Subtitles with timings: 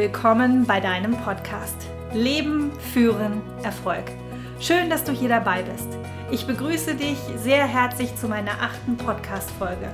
[0.00, 1.76] willkommen bei deinem Podcast
[2.14, 4.04] Leben, Führen, Erfolg.
[4.58, 5.88] Schön, dass du hier dabei bist.
[6.30, 9.90] Ich begrüße dich sehr herzlich zu meiner achten Podcast-Folge.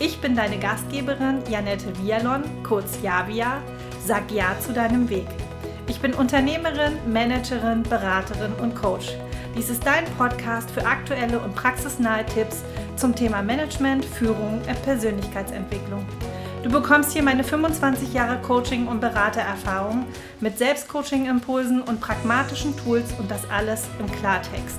[0.00, 3.60] Ich bin deine Gastgeberin Janette Vialon, kurz Javia.
[4.02, 5.26] Sag Ja zu deinem Weg.
[5.86, 9.18] Ich bin Unternehmerin, Managerin, Beraterin und Coach.
[9.54, 12.62] Dies ist dein Podcast für aktuelle und praxisnahe Tipps
[12.96, 16.06] zum Thema Management, Führung und Persönlichkeitsentwicklung.
[16.62, 20.06] Du bekommst hier meine 25 Jahre Coaching- und Beratererfahrung
[20.38, 24.78] mit Selbstcoaching-Impulsen und pragmatischen Tools und das alles im Klartext.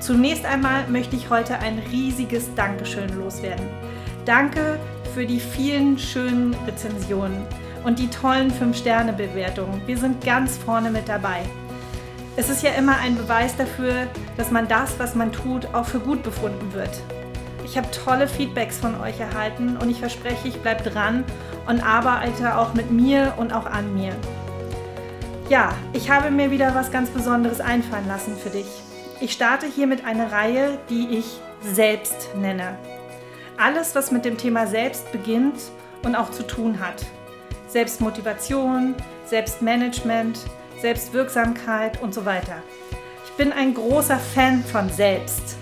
[0.00, 3.66] Zunächst einmal möchte ich heute ein riesiges Dankeschön loswerden.
[4.24, 4.80] Danke
[5.12, 7.46] für die vielen schönen Rezensionen
[7.84, 9.82] und die tollen 5-Sterne-Bewertungen.
[9.84, 11.42] Wir sind ganz vorne mit dabei.
[12.36, 14.06] Es ist ja immer ein Beweis dafür,
[14.38, 17.02] dass man das, was man tut, auch für gut befunden wird.
[17.70, 21.22] Ich habe tolle Feedbacks von euch erhalten und ich verspreche, ich bleibe dran
[21.68, 24.12] und arbeite auch mit mir und auch an mir.
[25.48, 28.66] Ja, ich habe mir wieder was ganz Besonderes einfallen lassen für dich.
[29.20, 32.76] Ich starte hier mit einer Reihe, die ich Selbst nenne.
[33.56, 35.60] Alles, was mit dem Thema Selbst beginnt
[36.02, 37.06] und auch zu tun hat.
[37.68, 40.40] Selbstmotivation, Selbstmanagement,
[40.80, 42.64] Selbstwirksamkeit und so weiter.
[43.26, 45.59] Ich bin ein großer Fan von Selbst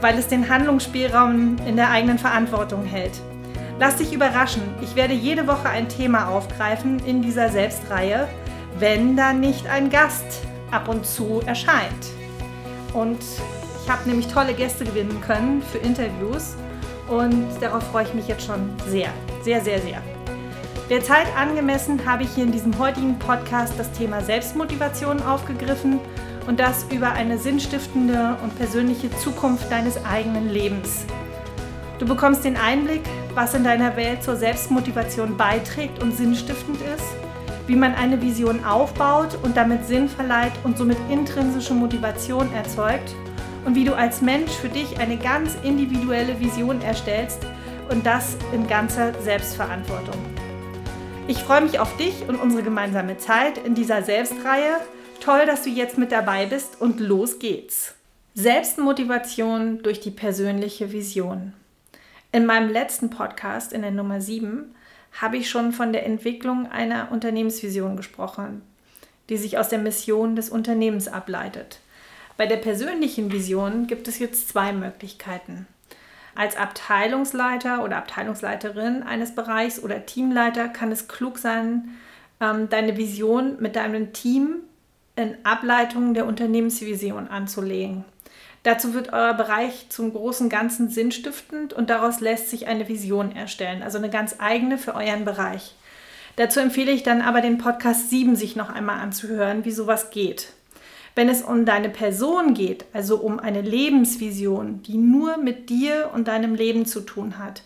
[0.00, 3.12] weil es den Handlungsspielraum in der eigenen Verantwortung hält.
[3.78, 8.28] Lass dich überraschen, ich werde jede Woche ein Thema aufgreifen in dieser Selbstreihe,
[8.78, 10.24] wenn da nicht ein Gast
[10.70, 12.06] ab und zu erscheint.
[12.92, 13.18] Und
[13.84, 16.56] ich habe nämlich tolle Gäste gewinnen können für Interviews
[17.08, 19.10] und darauf freue ich mich jetzt schon sehr,
[19.42, 20.00] sehr, sehr, sehr.
[20.90, 25.98] Der Zeit angemessen habe ich hier in diesem heutigen Podcast das Thema Selbstmotivation aufgegriffen
[26.46, 31.04] und das über eine sinnstiftende und persönliche Zukunft deines eigenen Lebens.
[31.98, 33.02] Du bekommst den Einblick,
[33.34, 37.04] was in deiner Welt zur Selbstmotivation beiträgt und sinnstiftend ist,
[37.66, 43.14] wie man eine Vision aufbaut und damit Sinn verleiht und somit intrinsische Motivation erzeugt
[43.64, 47.46] und wie du als Mensch für dich eine ganz individuelle Vision erstellst
[47.90, 50.16] und das in ganzer Selbstverantwortung.
[51.26, 54.80] Ich freue mich auf dich und unsere gemeinsame Zeit in dieser Selbstreihe
[55.24, 57.94] Toll, dass du jetzt mit dabei bist und los geht's.
[58.34, 61.54] Selbstmotivation durch die persönliche Vision.
[62.30, 64.74] In meinem letzten Podcast, in der Nummer 7,
[65.22, 68.60] habe ich schon von der Entwicklung einer Unternehmensvision gesprochen,
[69.30, 71.80] die sich aus der Mission des Unternehmens ableitet.
[72.36, 75.66] Bei der persönlichen Vision gibt es jetzt zwei Möglichkeiten.
[76.34, 81.96] Als Abteilungsleiter oder Abteilungsleiterin eines Bereichs oder Teamleiter kann es klug sein,
[82.42, 84.64] ähm, deine Vision mit deinem Team
[85.16, 88.04] in Ableitungen der Unternehmensvision anzulegen.
[88.64, 93.82] Dazu wird euer Bereich zum großen Ganzen sinnstiftend und daraus lässt sich eine Vision erstellen,
[93.82, 95.74] also eine ganz eigene für euren Bereich.
[96.36, 100.48] Dazu empfehle ich dann aber den Podcast 7 sich noch einmal anzuhören, wie sowas geht.
[101.14, 106.26] Wenn es um deine Person geht, also um eine Lebensvision, die nur mit dir und
[106.26, 107.62] deinem Leben zu tun hat,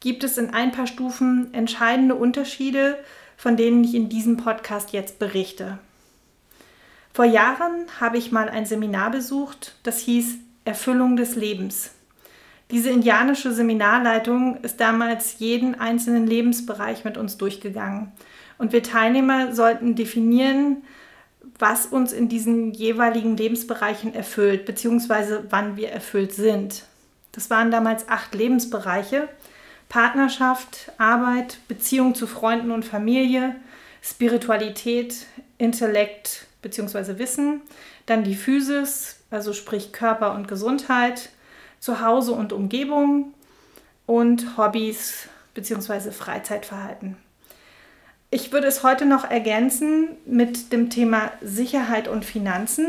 [0.00, 2.98] gibt es in ein paar Stufen entscheidende Unterschiede,
[3.36, 5.78] von denen ich in diesem Podcast jetzt berichte.
[7.12, 11.90] Vor Jahren habe ich mal ein Seminar besucht, das hieß Erfüllung des Lebens.
[12.70, 18.12] Diese indianische Seminarleitung ist damals jeden einzelnen Lebensbereich mit uns durchgegangen.
[18.58, 20.84] Und wir Teilnehmer sollten definieren,
[21.58, 26.84] was uns in diesen jeweiligen Lebensbereichen erfüllt, beziehungsweise wann wir erfüllt sind.
[27.32, 29.28] Das waren damals acht Lebensbereiche.
[29.88, 33.56] Partnerschaft, Arbeit, Beziehung zu Freunden und Familie,
[34.00, 35.26] Spiritualität,
[35.58, 37.18] Intellekt, bzw.
[37.18, 37.62] Wissen,
[38.06, 41.30] dann die Physis, also sprich Körper und Gesundheit,
[41.78, 43.34] Zuhause und Umgebung
[44.06, 46.10] und Hobbys bzw.
[46.10, 47.16] Freizeitverhalten.
[48.30, 52.86] Ich würde es heute noch ergänzen mit dem Thema Sicherheit und Finanzen,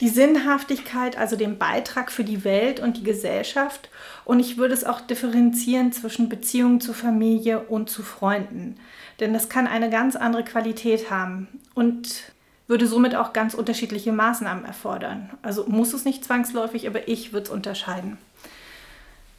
[0.00, 3.88] die Sinnhaftigkeit, also den Beitrag für die Welt und die Gesellschaft.
[4.24, 8.76] Und ich würde es auch differenzieren zwischen Beziehungen zur Familie und zu Freunden.
[9.18, 11.48] Denn das kann eine ganz andere Qualität haben.
[11.74, 12.32] Und
[12.68, 15.30] würde somit auch ganz unterschiedliche Maßnahmen erfordern.
[15.42, 18.18] Also muss es nicht zwangsläufig, aber ich würde es unterscheiden.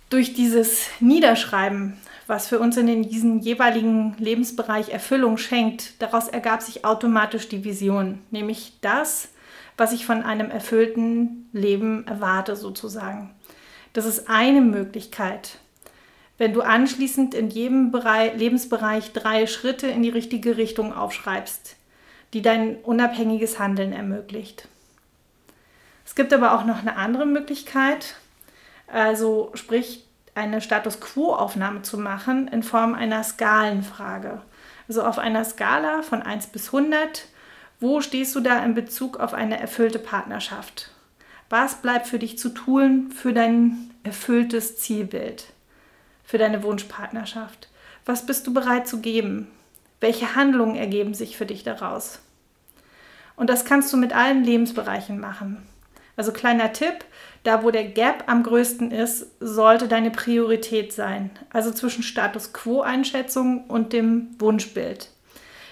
[0.09, 1.97] Durch dieses Niederschreiben,
[2.27, 8.19] was für uns in diesem jeweiligen Lebensbereich Erfüllung schenkt, daraus ergab sich automatisch die Vision,
[8.31, 9.29] nämlich das,
[9.75, 13.33] was ich von einem erfüllten Leben erwarte sozusagen.
[13.93, 15.59] Das ist eine Möglichkeit.
[16.37, 21.75] Wenn du anschließend in jedem Bereich, Lebensbereich drei Schritte in die richtige Richtung aufschreibst,
[22.33, 24.67] die dein unabhängiges Handeln ermöglicht.
[26.05, 28.15] Es gibt aber auch noch eine andere Möglichkeit,
[28.87, 34.41] also sprich eine Status Quo-Aufnahme zu machen in Form einer Skalenfrage.
[34.87, 37.25] Also auf einer Skala von 1 bis 100,
[37.79, 40.91] wo stehst du da in Bezug auf eine erfüllte Partnerschaft?
[41.49, 45.47] Was bleibt für dich zu tun für dein erfülltes Zielbild,
[46.23, 47.69] für deine Wunschpartnerschaft?
[48.05, 49.47] Was bist du bereit zu geben?
[49.99, 52.19] Welche Handlungen ergeben sich für dich daraus?
[53.35, 55.67] Und das kannst du mit allen Lebensbereichen machen.
[56.15, 57.05] Also kleiner Tipp,
[57.43, 61.29] da wo der Gap am größten ist, sollte deine Priorität sein.
[61.51, 65.09] Also zwischen Status Quo-Einschätzung und dem Wunschbild.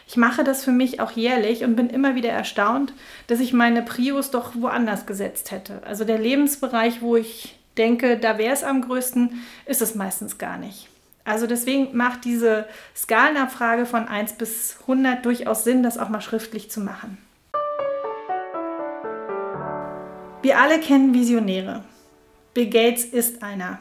[0.07, 2.94] Ich mache das für mich auch jährlich und bin immer wieder erstaunt,
[3.25, 5.81] dass ich meine Prios doch woanders gesetzt hätte.
[5.83, 10.57] Also der Lebensbereich, wo ich denke, da wäre es am größten, ist es meistens gar
[10.57, 10.89] nicht.
[11.25, 16.69] Also deswegen macht diese Skalenabfrage von 1 bis 100 durchaus Sinn, das auch mal schriftlich
[16.69, 17.18] zu machen.
[20.44, 21.83] Wir alle kennen Visionäre.
[22.54, 23.80] Bill Gates ist einer.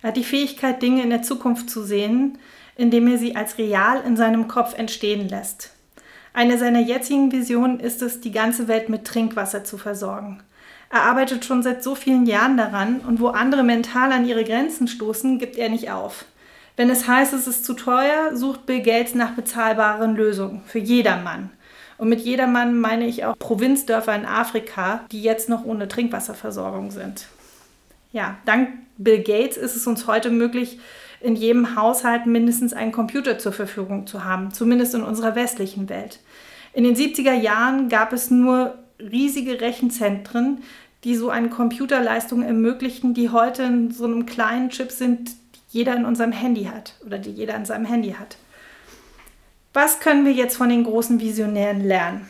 [0.00, 2.38] Er hat die Fähigkeit, Dinge in der Zukunft zu sehen,
[2.76, 5.74] indem er sie als real in seinem Kopf entstehen lässt.
[6.32, 10.42] Eine seiner jetzigen Visionen ist es, die ganze Welt mit Trinkwasser zu versorgen.
[10.90, 14.86] Er arbeitet schon seit so vielen Jahren daran und wo andere mental an ihre Grenzen
[14.86, 16.24] stoßen, gibt er nicht auf.
[16.76, 21.50] Wenn es heißt, es ist zu teuer, sucht Bill Gates nach bezahlbaren Lösungen für jedermann.
[21.98, 27.26] Und mit jedermann meine ich auch Provinzdörfer in Afrika, die jetzt noch ohne Trinkwasserversorgung sind.
[28.12, 30.80] Ja, dank Bill Gates ist es uns heute möglich,
[31.20, 36.18] in jedem Haushalt mindestens einen Computer zur Verfügung zu haben, zumindest in unserer westlichen Welt.
[36.72, 40.62] In den 70er Jahren gab es nur riesige Rechenzentren,
[41.04, 45.30] die so eine Computerleistung ermöglichten, die heute in so einem kleinen Chip sind,
[45.74, 48.36] jeder in unserem Handy hat oder die jeder in seinem Handy hat.
[49.72, 52.26] Was können wir jetzt von den großen Visionären lernen?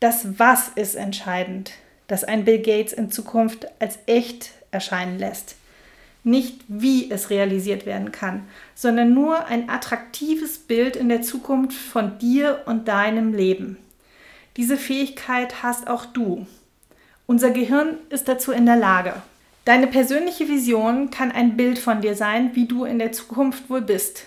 [0.00, 1.72] Das Was ist entscheidend,
[2.06, 5.56] das ein Bill Gates in Zukunft als echt erscheinen lässt
[6.24, 12.18] nicht wie es realisiert werden kann, sondern nur ein attraktives Bild in der Zukunft von
[12.18, 13.76] dir und deinem Leben.
[14.56, 16.46] Diese Fähigkeit hast auch du.
[17.26, 19.14] Unser Gehirn ist dazu in der Lage.
[19.64, 23.80] Deine persönliche Vision kann ein Bild von dir sein, wie du in der Zukunft wohl
[23.80, 24.26] bist.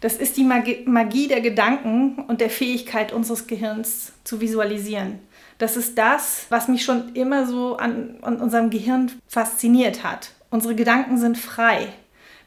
[0.00, 5.20] Das ist die Magie der Gedanken und der Fähigkeit unseres Gehirns zu visualisieren.
[5.56, 10.30] Das ist das, was mich schon immer so an, an unserem Gehirn fasziniert hat.
[10.50, 11.88] Unsere Gedanken sind frei.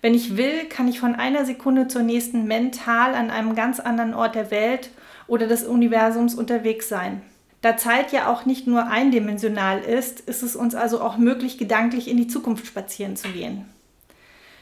[0.02, 4.14] Wenn ich will, kann ich von einer Sekunde zur nächsten mental an einem ganz anderen
[4.14, 4.92] Ort der Welt
[5.28, 7.22] oder des Universums unterwegs sein.
[7.62, 12.10] Da Zeit ja auch nicht nur eindimensional ist, ist es uns also auch möglich, gedanklich
[12.10, 13.66] in die Zukunft spazieren zu gehen.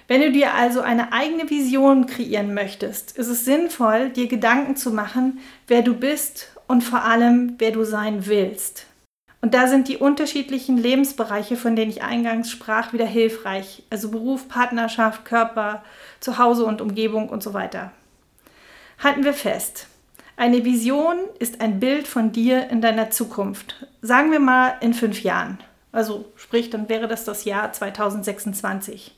[0.09, 4.91] Wenn du dir also eine eigene Vision kreieren möchtest, ist es sinnvoll, dir Gedanken zu
[4.91, 8.87] machen, wer du bist und vor allem, wer du sein willst.
[9.41, 13.83] Und da sind die unterschiedlichen Lebensbereiche, von denen ich eingangs sprach, wieder hilfreich.
[13.89, 15.83] Also Beruf, Partnerschaft, Körper,
[16.19, 17.91] Zuhause und Umgebung und so weiter.
[19.01, 19.87] Halten wir fest.
[20.39, 23.85] Eine Vision ist ein Bild von dir in deiner Zukunft.
[24.01, 25.57] Sagen wir mal in fünf Jahren.
[25.91, 29.13] Also sprich, dann wäre das das Jahr 2026.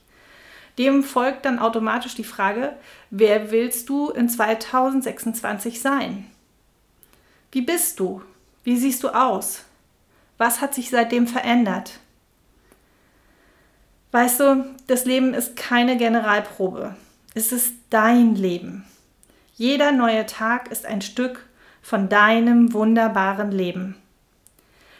[0.78, 2.72] Dem folgt dann automatisch die Frage,
[3.10, 6.26] wer willst du in 2026 sein?
[7.52, 8.22] Wie bist du?
[8.64, 9.62] Wie siehst du aus?
[10.38, 12.00] Was hat sich seitdem verändert?
[14.10, 16.96] Weißt du, das Leben ist keine Generalprobe.
[17.32, 18.84] Es ist dein Leben.
[19.62, 21.46] Jeder neue Tag ist ein Stück
[21.82, 23.94] von deinem wunderbaren Leben.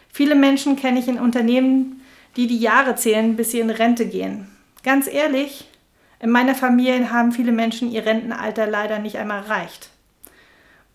[0.09, 2.01] Viele Menschen kenne ich in Unternehmen,
[2.37, 4.47] die die Jahre zählen, bis sie in Rente gehen.
[4.81, 5.67] Ganz ehrlich,
[6.21, 9.89] in meiner Familie haben viele Menschen ihr Rentenalter leider nicht einmal erreicht.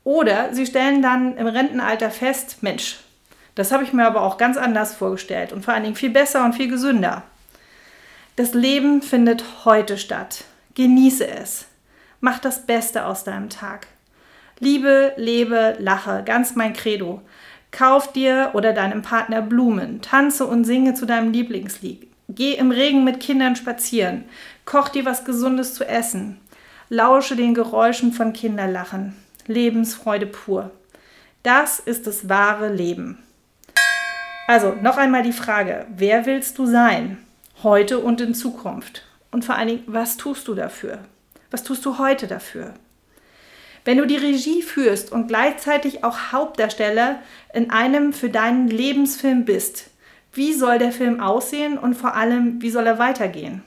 [0.02, 3.00] Oder sie stellen dann im Rentenalter fest, Mensch,
[3.54, 6.42] das habe ich mir aber auch ganz anders vorgestellt und vor allen Dingen viel besser
[6.46, 7.22] und viel gesünder.
[8.34, 10.44] Das Leben findet heute statt.
[10.75, 11.66] Genieße es.
[12.20, 13.87] Mach das Beste aus deinem Tag.
[14.58, 17.22] Liebe, lebe, lache, ganz mein Credo.
[17.70, 22.08] Kauf dir oder deinem Partner Blumen, tanze und singe zu deinem Lieblingslied.
[22.28, 24.25] Geh im Regen mit Kindern spazieren,
[24.64, 26.40] koch dir was Gesundes zu essen,
[26.88, 29.16] lausche den Geräuschen von Kinderlachen.
[29.46, 30.70] Lebensfreude pur.
[31.42, 33.18] Das ist das wahre Leben.
[34.46, 37.18] Also noch einmal die Frage, wer willst du sein?
[37.62, 39.04] Heute und in Zukunft.
[39.30, 40.98] Und vor allen Dingen, was tust du dafür?
[41.50, 42.74] Was tust du heute dafür?
[43.84, 47.20] Wenn du die Regie führst und gleichzeitig auch Hauptdarsteller
[47.54, 49.90] in einem für deinen Lebensfilm bist,
[50.32, 53.62] wie soll der Film aussehen und vor allem, wie soll er weitergehen?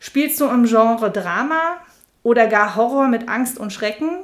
[0.00, 1.76] Spielst du im Genre Drama
[2.22, 4.18] oder gar Horror mit Angst und Schrecken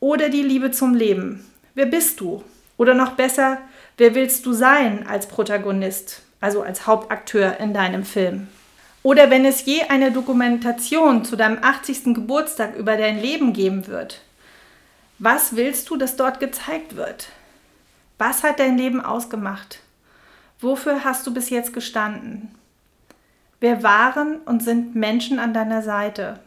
[0.00, 1.44] oder die Liebe zum Leben?
[1.74, 2.44] Wer bist du?
[2.76, 3.58] Oder noch besser,
[3.96, 8.48] Wer willst du sein als Protagonist, also als Hauptakteur in deinem Film?
[9.04, 12.14] Oder wenn es je eine Dokumentation zu deinem 80.
[12.14, 14.22] Geburtstag über dein Leben geben wird,
[15.18, 17.28] was willst du, dass dort gezeigt wird?
[18.16, 19.80] Was hat dein Leben ausgemacht?
[20.58, 22.54] Wofür hast du bis jetzt gestanden?
[23.60, 26.40] Wer waren und sind Menschen an deiner Seite?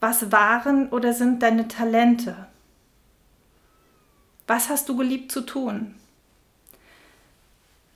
[0.00, 2.34] Was waren oder sind deine Talente?
[4.46, 5.94] Was hast du geliebt zu tun?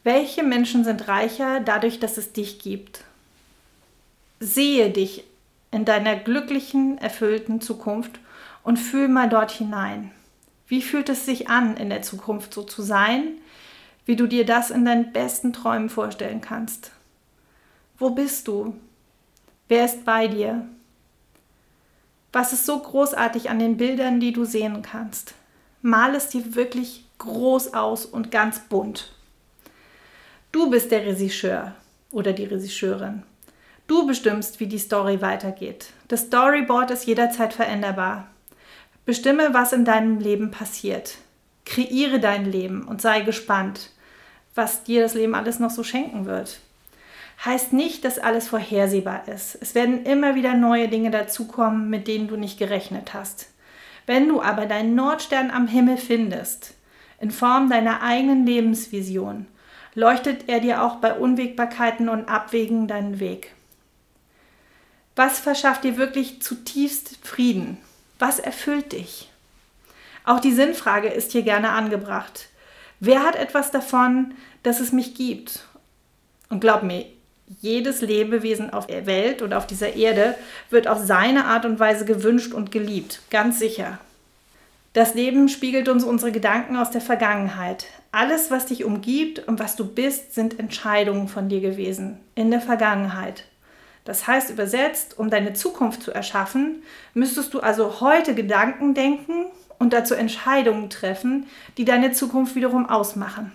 [0.02, 3.02] Welche Menschen sind reicher dadurch, dass es dich gibt?
[4.44, 5.24] Sehe dich
[5.70, 8.20] in deiner glücklichen, erfüllten Zukunft
[8.62, 10.10] und fühl mal dort hinein.
[10.68, 13.38] Wie fühlt es sich an, in der Zukunft so zu sein,
[14.04, 16.90] wie du dir das in deinen besten Träumen vorstellen kannst?
[17.96, 18.76] Wo bist du?
[19.68, 20.66] Wer ist bei dir?
[22.30, 25.32] Was ist so großartig an den Bildern, die du sehen kannst?
[25.80, 29.10] Mal es dir wirklich groß aus und ganz bunt.
[30.52, 31.74] Du bist der Regisseur
[32.10, 33.22] oder die Regisseurin.
[33.86, 35.88] Du bestimmst, wie die Story weitergeht.
[36.08, 38.28] Das Storyboard ist jederzeit veränderbar.
[39.04, 41.18] Bestimme, was in deinem Leben passiert.
[41.66, 43.90] Kreiere dein Leben und sei gespannt,
[44.54, 46.60] was dir das Leben alles noch so schenken wird.
[47.44, 49.58] Heißt nicht, dass alles vorhersehbar ist.
[49.60, 53.48] Es werden immer wieder neue Dinge dazukommen, mit denen du nicht gerechnet hast.
[54.06, 56.72] Wenn du aber deinen Nordstern am Himmel findest,
[57.20, 59.46] in Form deiner eigenen Lebensvision,
[59.94, 63.52] leuchtet er dir auch bei Unwägbarkeiten und Abwägen deinen Weg.
[65.16, 67.78] Was verschafft dir wirklich zutiefst Frieden?
[68.18, 69.30] Was erfüllt dich?
[70.24, 72.48] Auch die Sinnfrage ist hier gerne angebracht.
[72.98, 75.64] Wer hat etwas davon, dass es mich gibt?
[76.48, 77.06] Und glaub mir,
[77.60, 80.34] jedes Lebewesen auf der Welt oder auf dieser Erde
[80.70, 83.98] wird auf seine Art und Weise gewünscht und geliebt, ganz sicher.
[84.94, 87.86] Das Leben spiegelt uns unsere Gedanken aus der Vergangenheit.
[88.12, 92.60] Alles, was dich umgibt und was du bist, sind Entscheidungen von dir gewesen in der
[92.60, 93.44] Vergangenheit.
[94.04, 96.82] Das heißt übersetzt, um deine Zukunft zu erschaffen,
[97.14, 99.46] müsstest du also heute Gedanken denken
[99.78, 101.46] und dazu Entscheidungen treffen,
[101.78, 103.52] die deine Zukunft wiederum ausmachen.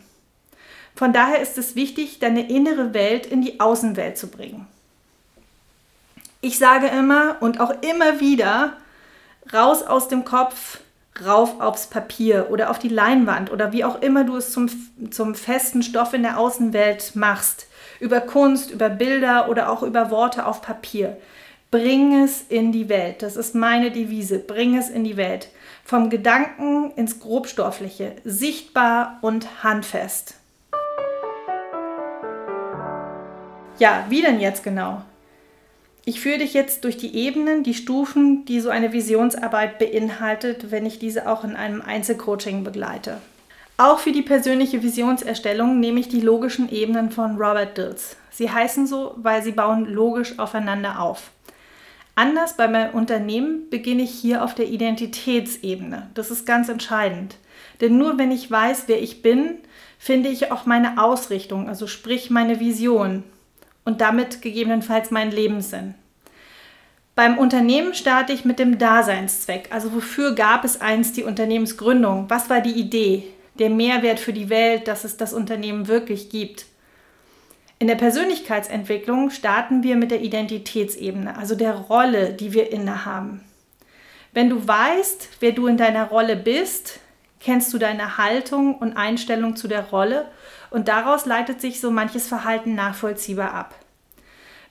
[0.96, 4.68] Von daher ist es wichtig, deine innere Welt in die Außenwelt zu bringen.
[6.42, 8.74] Ich sage immer und auch immer wieder,
[9.54, 10.80] raus aus dem Kopf,
[11.24, 14.70] rauf aufs Papier oder auf die Leinwand oder wie auch immer du es zum,
[15.12, 17.69] zum festen Stoff in der Außenwelt machst
[18.00, 21.18] über Kunst, über Bilder oder auch über Worte auf Papier.
[21.72, 23.22] Bring es in die Welt.
[23.22, 24.40] Das ist meine Devise.
[24.40, 25.50] Bring es in die Welt.
[25.84, 30.36] Vom Gedanken ins Grobstoffliche, sichtbar und handfest.
[33.78, 35.04] Ja, wie denn jetzt genau?
[36.06, 40.86] Ich führe dich jetzt durch die Ebenen, die Stufen, die so eine Visionsarbeit beinhaltet, wenn
[40.86, 43.22] ich diese auch in einem Einzelcoaching begleite.
[43.80, 48.18] Auch für die persönliche Visionserstellung nehme ich die logischen Ebenen von Robert Dills.
[48.30, 51.32] Sie heißen so, weil sie bauen logisch aufeinander auf.
[52.14, 56.10] Anders bei meinem Unternehmen beginne ich hier auf der Identitätsebene.
[56.14, 57.38] Das ist ganz entscheidend.
[57.80, 59.60] Denn nur wenn ich weiß, wer ich bin,
[59.98, 63.24] finde ich auch meine Ausrichtung, also sprich meine Vision
[63.86, 65.96] und damit gegebenenfalls meinen Lebenssinn.
[67.16, 69.70] Beim Unternehmen starte ich mit dem Daseinszweck.
[69.72, 72.26] Also wofür gab es einst die Unternehmensgründung?
[72.28, 73.24] Was war die Idee?
[73.60, 76.66] Der Mehrwert für die Welt, dass es das Unternehmen wirklich gibt.
[77.78, 83.44] In der Persönlichkeitsentwicklung starten wir mit der Identitätsebene, also der Rolle, die wir innehaben.
[84.34, 87.00] Wenn du weißt, wer du in deiner Rolle bist,
[87.40, 90.30] kennst du deine Haltung und Einstellung zu der Rolle
[90.72, 93.76] und daraus leitet sich so manches Verhalten nachvollziehbar ab.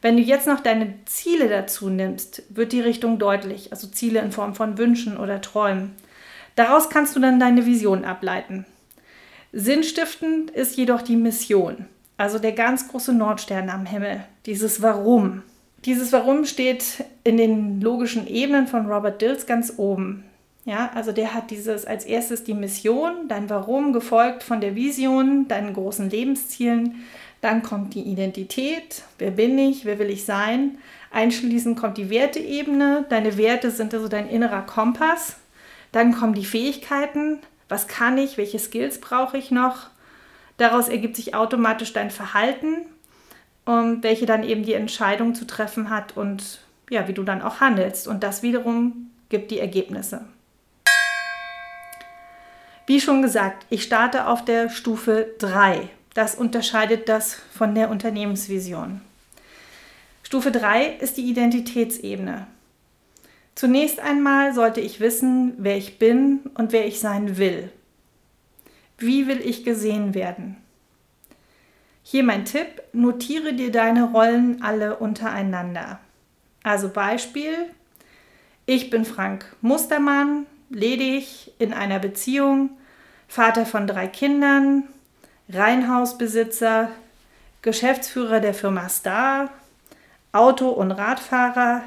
[0.01, 4.31] Wenn du jetzt noch deine Ziele dazu nimmst, wird die Richtung deutlich, also Ziele in
[4.31, 5.97] Form von Wünschen oder Träumen.
[6.55, 8.65] Daraus kannst du dann deine Vision ableiten.
[9.53, 11.87] Sinnstiftend ist jedoch die Mission,
[12.19, 15.43] also der ganz große Nordstern am Himmel, dieses Warum.
[15.85, 20.25] Dieses Warum steht in den logischen Ebenen von Robert Dills ganz oben.
[20.65, 25.49] Ja, also der hat dieses als erstes die Mission, dein Warum gefolgt von der Vision,
[25.49, 27.07] deinen großen Lebenszielen.
[27.41, 30.77] Dann kommt die Identität, wer bin ich, wer will ich sein.
[31.11, 35.37] Einschließend kommt die Werteebene, deine Werte sind also dein innerer Kompass.
[35.91, 39.89] Dann kommen die Fähigkeiten, was kann ich, welche Skills brauche ich noch.
[40.57, 42.87] Daraus ergibt sich automatisch dein Verhalten,
[43.65, 46.61] um, welche dann eben die Entscheidung zu treffen hat und
[46.91, 48.09] ja, wie du dann auch handelst.
[48.09, 50.25] Und das wiederum gibt die Ergebnisse.
[52.87, 55.91] Wie schon gesagt, ich starte auf der Stufe 3.
[56.15, 59.03] Das unterscheidet das von der Unternehmensvision.
[60.23, 62.47] Stufe 3 ist die Identitätsebene.
[63.59, 67.73] Zunächst einmal sollte ich wissen, wer ich bin und wer ich sein will.
[68.99, 70.59] Wie will ich gesehen werden?
[72.05, 75.99] Hier mein Tipp, notiere dir deine Rollen alle untereinander.
[76.63, 77.53] Also Beispiel,
[78.65, 82.71] ich bin Frank Mustermann, ledig, in einer Beziehung,
[83.27, 84.85] Vater von drei Kindern,
[85.49, 86.93] Reihenhausbesitzer,
[87.63, 89.51] Geschäftsführer der Firma Star,
[90.31, 91.83] Auto- und Radfahrer,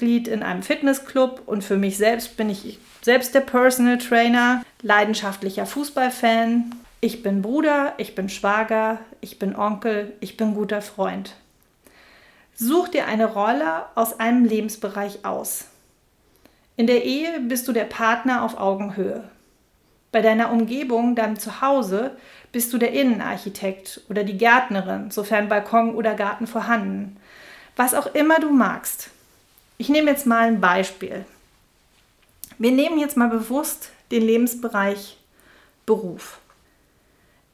[0.00, 5.66] Mitglied in einem Fitnessclub und für mich selbst bin ich selbst der Personal Trainer, leidenschaftlicher
[5.66, 6.74] Fußballfan.
[7.02, 11.34] Ich bin Bruder, ich bin Schwager, ich bin Onkel, ich bin guter Freund.
[12.54, 15.66] Such dir eine Rolle aus einem Lebensbereich aus.
[16.76, 19.24] In der Ehe bist du der Partner auf Augenhöhe.
[20.12, 22.12] Bei deiner Umgebung, deinem Zuhause,
[22.52, 27.18] bist du der Innenarchitekt oder die Gärtnerin, sofern Balkon oder Garten vorhanden.
[27.76, 29.10] Was auch immer du magst.
[29.80, 31.24] Ich nehme jetzt mal ein Beispiel.
[32.58, 35.16] Wir nehmen jetzt mal bewusst den Lebensbereich
[35.86, 36.38] Beruf.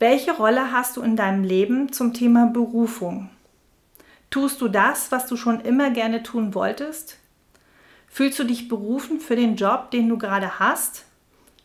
[0.01, 3.31] Welche Rolle hast du in deinem Leben zum Thema Berufung?
[4.29, 7.17] Tust du das, was du schon immer gerne tun wolltest?
[8.09, 11.05] Fühlst du dich berufen für den Job, den du gerade hast?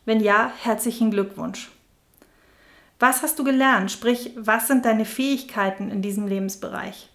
[0.05, 1.71] Wenn ja, herzlichen Glückwunsch.
[2.99, 3.91] Was hast du gelernt?
[3.91, 7.09] Sprich, was sind deine Fähigkeiten in diesem Lebensbereich?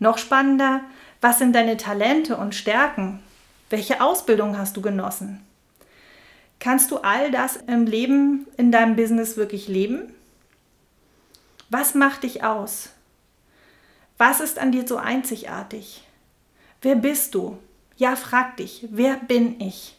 [0.00, 0.80] Noch spannender,
[1.20, 3.20] was sind deine Talente und Stärken?
[3.70, 5.44] Welche Ausbildung hast du genossen?
[6.60, 10.12] Kannst du all das im Leben, in deinem Business wirklich leben?
[11.68, 12.90] Was macht dich aus?
[14.18, 16.04] Was ist an dir so einzigartig?
[16.80, 17.58] Wer bist du?
[17.96, 19.96] Ja, frag dich, wer bin ich?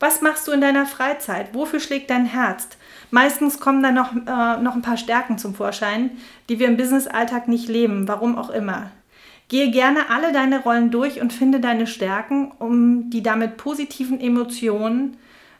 [0.00, 1.54] Was machst du in deiner Freizeit?
[1.54, 2.68] Wofür schlägt dein Herz?
[3.10, 6.12] Meistens kommen da noch, äh, noch ein paar Stärken zum Vorschein,
[6.48, 8.90] die wir im Business-Alltag nicht leben, warum auch immer.
[9.48, 15.16] Gehe gerne alle deine Rollen durch und finde deine Stärken, um die damit positiven Emotionen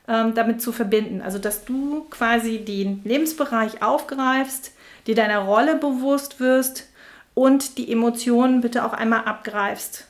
[0.07, 1.23] ähm, damit zu verbinden.
[1.23, 4.73] Also, dass du quasi den Lebensbereich aufgreifst,
[5.07, 6.89] dir deiner Rolle bewusst wirst
[7.35, 10.07] und die Emotionen bitte auch einmal abgreifst.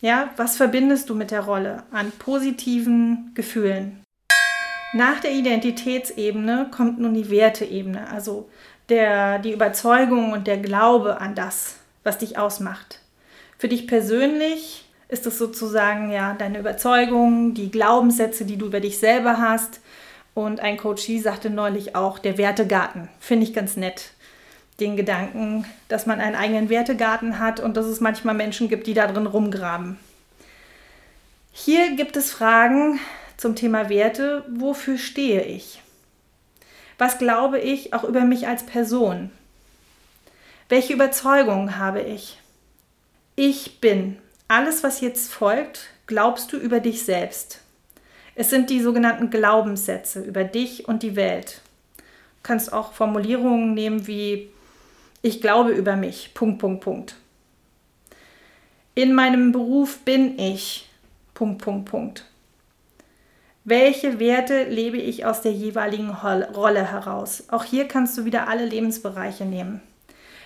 [0.00, 4.02] Ja, was verbindest du mit der Rolle an positiven Gefühlen?
[4.94, 8.50] Nach der Identitätsebene kommt nun die Werteebene, also
[8.88, 13.01] der, die Überzeugung und der Glaube an das, was dich ausmacht.
[13.62, 18.98] Für dich persönlich ist es sozusagen ja deine Überzeugung, die Glaubenssätze, die du über dich
[18.98, 19.78] selber hast.
[20.34, 23.08] Und ein Coachie sagte neulich auch, der Wertegarten.
[23.20, 24.14] Finde ich ganz nett
[24.80, 28.94] den Gedanken, dass man einen eigenen Wertegarten hat und dass es manchmal Menschen gibt, die
[28.94, 29.96] da drin rumgraben.
[31.52, 32.98] Hier gibt es Fragen
[33.36, 34.44] zum Thema Werte.
[34.48, 35.80] Wofür stehe ich?
[36.98, 39.30] Was glaube ich auch über mich als Person?
[40.68, 42.41] Welche Überzeugungen habe ich?
[43.34, 44.18] Ich bin.
[44.48, 47.60] Alles, was jetzt folgt, glaubst du über dich selbst.
[48.34, 51.62] Es sind die sogenannten Glaubenssätze über dich und die Welt.
[51.96, 52.04] Du
[52.42, 54.50] kannst auch Formulierungen nehmen wie
[55.22, 56.32] ich glaube über mich.
[56.34, 57.16] Punkt, Punkt, Punkt.
[58.94, 60.88] In meinem Beruf bin ich.
[61.32, 62.24] Punkt, Punkt, Punkt.
[63.64, 67.44] Welche Werte lebe ich aus der jeweiligen Rolle heraus?
[67.48, 69.80] Auch hier kannst du wieder alle Lebensbereiche nehmen.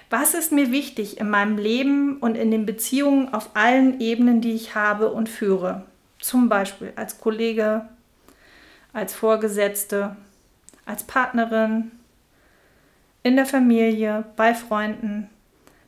[0.08, 4.52] Was ist mir wichtig in meinem Leben und in den Beziehungen auf allen Ebenen, die
[4.52, 5.84] ich habe und führe?
[6.20, 7.88] Zum Beispiel als Kollege,
[8.92, 10.16] als Vorgesetzte,
[10.84, 11.90] als Partnerin,
[13.24, 15.28] in der Familie, bei Freunden.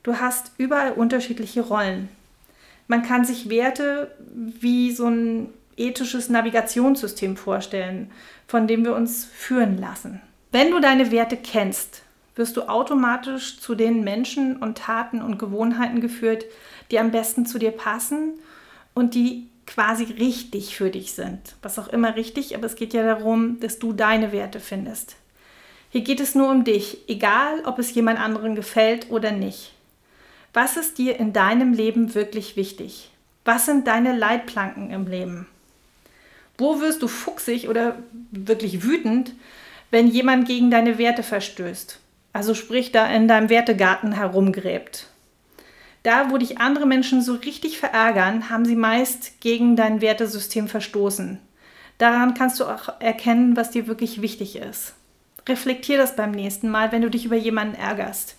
[0.03, 2.09] Du hast überall unterschiedliche Rollen.
[2.89, 8.11] Man kann sich Werte wie so ein ethisches Navigationssystem vorstellen,
[8.49, 10.21] von dem wir uns führen lassen.
[10.51, 12.03] Wenn du deine Werte kennst,
[12.39, 16.45] wirst du automatisch zu den Menschen und Taten und Gewohnheiten geführt,
[16.91, 18.35] die am besten zu dir passen
[18.95, 21.57] und die quasi richtig für dich sind.
[21.63, 25.17] Was auch immer richtig, aber es geht ja darum, dass du deine Werte findest.
[25.91, 29.73] Hier geht es nur um dich, egal ob es jemand anderen gefällt oder nicht.
[30.55, 33.11] Was ist dir in deinem Leben wirklich wichtig?
[33.45, 35.47] Was sind deine Leitplanken im Leben?
[36.57, 37.99] Wo wirst du fuchsig oder
[38.31, 39.33] wirklich wütend,
[39.91, 42.01] wenn jemand gegen deine Werte verstößt?
[42.39, 45.09] Also sprich da in deinem Wertegarten herumgräbt.
[46.05, 51.41] Da, wo dich andere Menschen so richtig verärgern, haben sie meist gegen dein Wertesystem verstoßen.
[51.99, 54.95] Daran kannst du auch erkennen, was dir wirklich wichtig ist.
[55.49, 58.37] Reflektier das beim nächsten Mal, wenn du dich über jemanden ärgerst.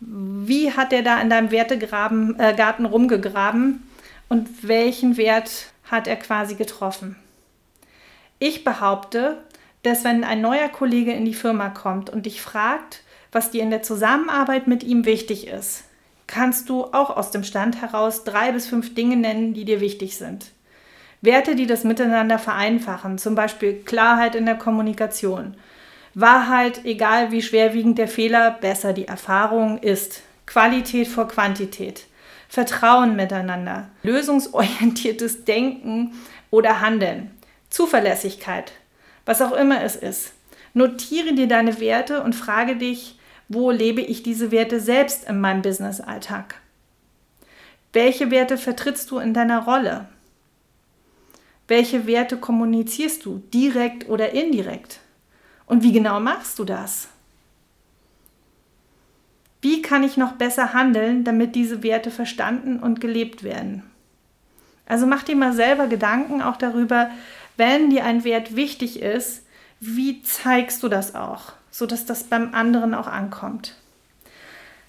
[0.00, 3.88] Wie hat er da in deinem Wertegarten äh, rumgegraben
[4.28, 7.14] und welchen Wert hat er quasi getroffen?
[8.40, 9.44] Ich behaupte,
[9.84, 13.70] dass wenn ein neuer Kollege in die Firma kommt und dich fragt, was dir in
[13.70, 15.84] der Zusammenarbeit mit ihm wichtig ist,
[16.26, 20.16] kannst du auch aus dem Stand heraus drei bis fünf Dinge nennen, die dir wichtig
[20.16, 20.52] sind.
[21.22, 25.54] Werte, die das Miteinander vereinfachen, zum Beispiel Klarheit in der Kommunikation,
[26.14, 30.22] Wahrheit, egal wie schwerwiegend der Fehler, besser die Erfahrung ist.
[30.44, 32.04] Qualität vor Quantität.
[32.48, 33.88] Vertrauen miteinander.
[34.02, 36.12] Lösungsorientiertes Denken
[36.50, 37.30] oder Handeln.
[37.70, 38.72] Zuverlässigkeit.
[39.24, 40.34] Was auch immer es ist.
[40.74, 45.62] Notiere dir deine Werte und frage dich, wo lebe ich diese Werte selbst in meinem
[45.62, 46.60] Business-Alltag?
[47.92, 50.06] Welche Werte vertrittst du in deiner Rolle?
[51.68, 55.00] Welche Werte kommunizierst du, direkt oder indirekt?
[55.66, 57.08] Und wie genau machst du das?
[59.60, 63.84] Wie kann ich noch besser handeln, damit diese Werte verstanden und gelebt werden?
[64.86, 67.10] Also mach dir mal selber Gedanken auch darüber,
[67.56, 69.46] wenn dir ein Wert wichtig ist,
[69.78, 73.74] wie zeigst du das auch, sodass das beim anderen auch ankommt?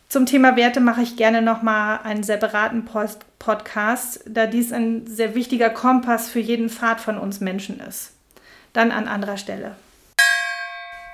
[0.08, 5.34] Zum Thema Werte mache ich gerne nochmal einen separaten Post Podcast, da dies ein sehr
[5.34, 8.12] wichtiger Kompass für jeden Pfad von uns Menschen ist.
[8.74, 9.76] Dann an anderer Stelle.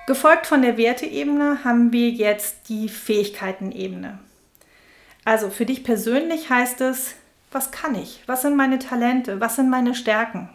[0.05, 4.19] Gefolgt von der Werteebene haben wir jetzt die Fähigkeitenebene.
[5.23, 7.15] Also für dich persönlich heißt es,
[7.51, 8.21] was kann ich?
[8.25, 9.39] Was sind meine Talente?
[9.39, 10.49] Was sind meine Stärken?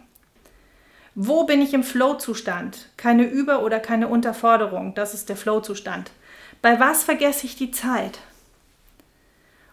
[1.17, 2.89] Wo bin ich im Flow-Zustand?
[2.97, 6.11] Keine Über- oder keine Unterforderung, das ist der Flow-Zustand.
[6.61, 8.19] Bei was vergesse ich die Zeit?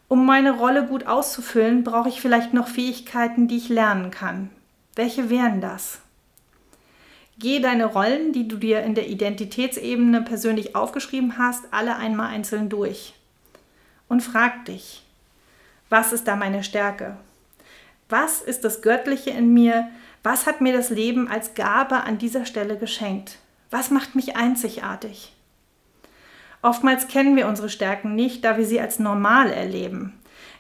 [0.07, 4.51] Um meine Rolle gut auszufüllen, brauche ich vielleicht noch Fähigkeiten, die ich lernen kann.
[4.95, 5.99] Welche wären das?
[7.39, 12.69] Geh deine Rollen, die du dir in der Identitätsebene persönlich aufgeschrieben hast, alle einmal einzeln
[12.69, 13.15] durch.
[14.07, 15.03] Und frag dich,
[15.89, 17.17] was ist da meine Stärke?
[18.09, 19.89] Was ist das Göttliche in mir?
[20.23, 23.39] Was hat mir das Leben als Gabe an dieser Stelle geschenkt?
[23.71, 25.33] Was macht mich einzigartig?
[26.63, 30.13] Oftmals kennen wir unsere Stärken nicht, da wir sie als normal erleben.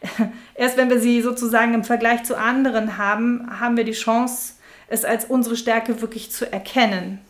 [0.54, 4.54] Erst wenn wir sie sozusagen im Vergleich zu anderen haben, haben wir die Chance,
[4.88, 7.20] es als unsere Stärke wirklich zu erkennen.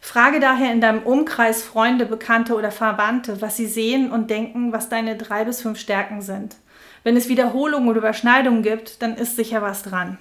[0.00, 4.88] Frage daher in deinem Umkreis Freunde, Bekannte oder Verwandte, was sie sehen und denken, was
[4.88, 6.56] deine drei bis fünf Stärken sind.
[7.02, 10.16] Wenn es Wiederholungen oder Überschneidungen gibt, dann ist sicher was dran.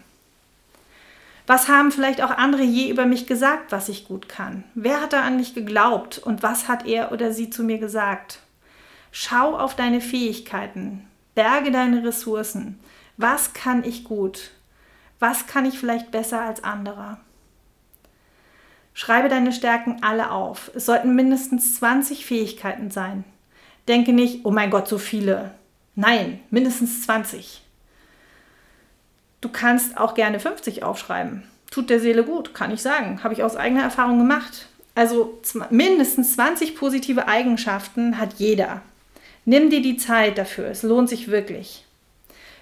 [1.48, 4.66] Was haben vielleicht auch andere je über mich gesagt, was ich gut kann?
[4.76, 8.40] Wer hat da an mich geglaubt und was hat er oder sie zu mir gesagt?
[9.12, 12.80] Schau auf deine Fähigkeiten, berge deine Ressourcen.
[13.16, 14.52] Was kann ich gut?
[15.20, 17.18] Was kann ich vielleicht besser als andere?
[18.94, 20.70] Schreibe deine Stärken alle auf.
[20.76, 23.24] Es sollten mindestens 20 Fähigkeiten sein.
[23.88, 25.52] Denke nicht, oh mein Gott, so viele.
[25.96, 27.64] Nein, mindestens 20.
[29.41, 31.43] Du kannst auch gerne 50 aufschreiben.
[31.69, 33.23] Tut der Seele gut, kann ich sagen.
[33.23, 34.67] Habe ich aus eigener Erfahrung gemacht.
[34.95, 38.82] Also mindestens 20 positive Eigenschaften hat jeder.
[39.45, 41.86] Nimm dir die Zeit dafür, es lohnt sich wirklich.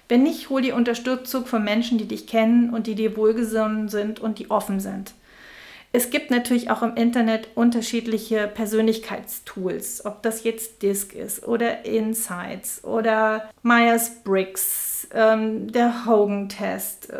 [0.08, 4.20] Wenn nicht, hol dir Unterstützung von Menschen, die dich kennen und die dir wohlgesonnen sind
[4.20, 5.14] und die offen sind.
[5.92, 12.84] Es gibt natürlich auch im Internet unterschiedliche Persönlichkeitstools, ob das jetzt Disk ist oder Insights
[12.84, 17.16] oder Myers-Briggs, ähm, der Hogan-Test, äh,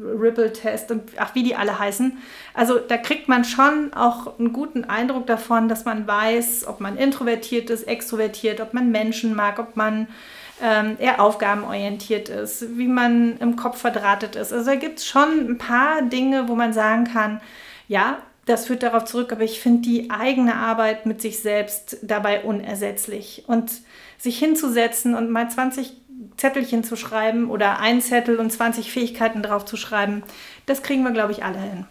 [0.00, 2.18] Ripple-Test und ach, wie die alle heißen.
[2.52, 6.96] Also da kriegt man schon auch einen guten Eindruck davon, dass man weiß, ob man
[6.96, 10.08] introvertiert ist, extrovertiert, ob man Menschen mag, ob man
[10.62, 14.52] ähm, eher aufgabenorientiert ist, wie man im Kopf verdrahtet ist.
[14.52, 17.40] Also da gibt es schon ein paar Dinge, wo man sagen kann,
[17.88, 22.42] ja, das führt darauf zurück, aber ich finde die eigene Arbeit mit sich selbst dabei
[22.42, 23.44] unersetzlich.
[23.46, 23.70] Und
[24.24, 25.92] sich hinzusetzen und mal 20
[26.36, 30.22] Zettelchen zu schreiben oder ein Zettel und 20 Fähigkeiten drauf zu schreiben,
[30.66, 31.86] das kriegen wir, glaube ich, alle hin.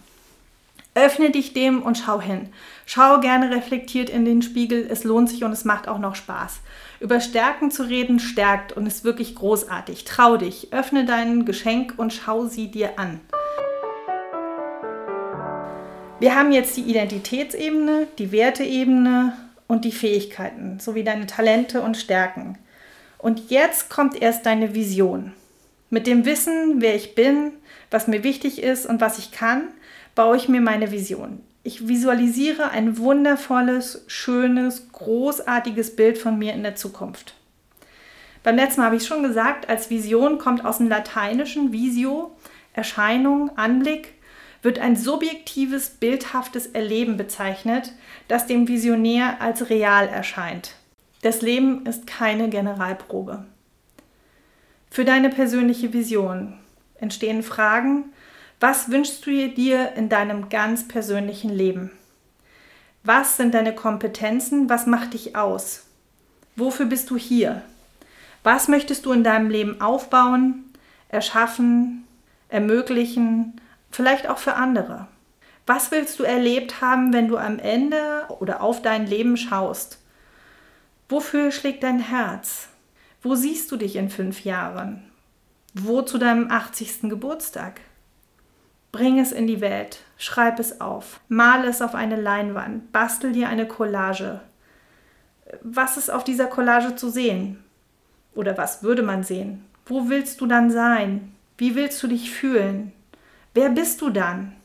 [0.96, 2.50] Öffne dich dem und schau hin.
[2.86, 4.86] Schau gerne reflektiert in den Spiegel.
[4.88, 6.60] Es lohnt sich und es macht auch noch Spaß.
[7.00, 10.06] Über Stärken zu reden stärkt und ist wirklich großartig.
[10.06, 13.20] Trau dich, öffne dein Geschenk und schau sie dir an.
[16.20, 19.34] Wir haben jetzt die Identitätsebene, die Werteebene
[19.68, 22.60] und die Fähigkeiten sowie deine Talente und Stärken.
[23.24, 25.32] Und jetzt kommt erst deine Vision.
[25.90, 27.54] Mit dem Wissen, wer ich bin,
[27.90, 29.70] was mir wichtig ist und was ich kann,
[30.14, 31.42] baue ich mir meine Vision.
[31.64, 37.36] Ich visualisiere ein wundervolles, schönes, großartiges Bild von mir in der Zukunft.
[38.44, 42.36] Beim letzten Mal habe ich schon gesagt, als Vision kommt aus dem Lateinischen Visio,
[42.74, 44.16] Erscheinung, Anblick
[44.64, 47.94] wird ein subjektives, bildhaftes Erleben bezeichnet,
[48.28, 50.76] das dem Visionär als real erscheint.
[51.24, 53.46] Das Leben ist keine Generalprobe.
[54.92, 56.60] Für deine persönliche Vision
[57.00, 58.12] entstehen Fragen,
[58.60, 61.92] was wünschst du dir in deinem ganz persönlichen Leben?
[63.04, 64.70] Was sind deine Kompetenzen?
[64.70, 65.86] Was macht dich aus?
[66.58, 67.62] Wofür bist du hier?
[68.44, 70.74] Was möchtest du in deinem Leben aufbauen,
[71.08, 72.06] erschaffen,
[72.50, 75.08] ermöglichen, vielleicht auch für andere.
[75.66, 80.03] Was willst du erlebt haben, wenn du am Ende oder auf dein Leben schaust?
[81.10, 82.70] Wofür schlägt dein Herz?
[83.22, 85.04] Wo siehst du dich in fünf Jahren?
[85.74, 87.10] Wo zu deinem 80.
[87.10, 87.82] Geburtstag?
[88.92, 93.50] Bring es in die Welt, schreib es auf, male es auf eine Leinwand, bastel dir
[93.50, 94.42] eine Collage.
[95.62, 97.64] Was ist auf dieser Collage zu sehen?
[98.36, 99.66] Oder was würde man sehen?
[99.86, 101.34] Wo willst du dann sein?
[101.58, 102.92] Wie willst du dich fühlen?
[103.54, 104.56] Wer bist du dann?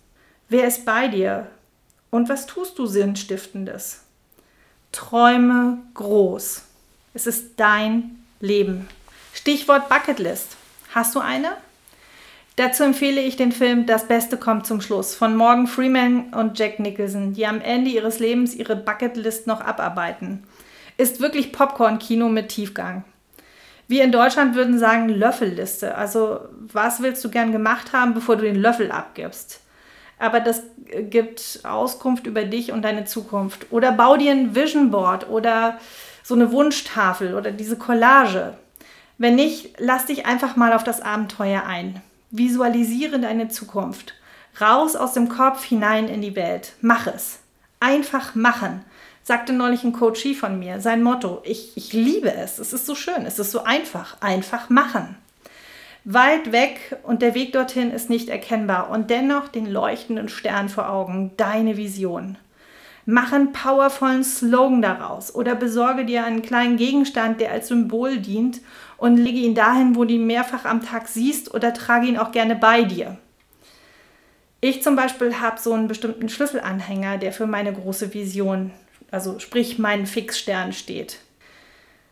[0.49, 1.47] Wer ist bei dir?
[2.11, 4.08] Und was tust du Sinnstiftendes?
[4.99, 6.63] Träume groß.
[7.15, 8.89] Es ist dein Leben.
[9.33, 10.57] Stichwort Bucketlist.
[10.93, 11.51] Hast du eine?
[12.57, 16.81] Dazu empfehle ich den Film Das Beste kommt zum Schluss von Morgan Freeman und Jack
[16.81, 20.43] Nicholson, die am Ende ihres Lebens ihre Bucketlist noch abarbeiten.
[20.97, 23.05] Ist wirklich Popcorn-Kino mit Tiefgang.
[23.87, 25.95] Wir in Deutschland würden sagen Löffelliste.
[25.95, 26.41] Also
[26.73, 29.61] was willst du gern gemacht haben, bevor du den Löffel abgibst?
[30.19, 30.63] Aber das
[31.11, 33.67] gibt Auskunft über dich und deine Zukunft.
[33.71, 35.79] Oder bau dir ein Vision Board oder
[36.23, 38.55] so eine Wunschtafel oder diese Collage.
[39.17, 42.03] Wenn nicht, lass dich einfach mal auf das Abenteuer ein.
[42.31, 44.15] Visualisiere deine Zukunft.
[44.61, 46.73] Raus aus dem Kopf hinein in die Welt.
[46.81, 47.39] Mach es.
[47.81, 48.85] Einfach machen.
[49.23, 50.81] Sagte neulich ein Coachie von mir.
[50.81, 51.43] Sein Motto.
[51.45, 52.59] Ich, ich liebe es.
[52.59, 53.25] Es ist so schön.
[53.25, 54.21] Es ist so einfach.
[54.21, 55.17] Einfach machen
[56.11, 60.89] weit weg und der Weg dorthin ist nicht erkennbar und dennoch den leuchtenden Stern vor
[60.89, 62.39] Augen, deine Vision.
[63.05, 68.61] Mach einen powervollen Slogan daraus oder besorge dir einen kleinen Gegenstand, der als Symbol dient
[68.97, 72.33] und lege ihn dahin, wo du ihn mehrfach am Tag siehst oder trage ihn auch
[72.33, 73.19] gerne bei dir.
[74.63, 78.71] Ich zum Beispiel habe so einen bestimmten Schlüsselanhänger, der für meine große Vision,
[79.11, 81.19] also sprich meinen Fixstern steht.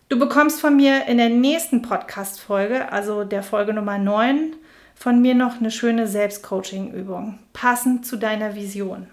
[0.08, 4.54] Du bekommst von mir in der nächsten Podcast-Folge, also der Folge Nummer 9,
[4.94, 9.08] von mir noch eine schöne Selbstcoaching-Übung, passend zu deiner Vision.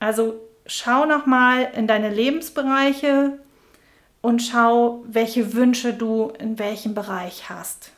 [0.00, 0.34] Also
[0.66, 3.38] schau nochmal in deine Lebensbereiche
[4.20, 7.90] und schau, welche Wünsche du in welchem Bereich hast.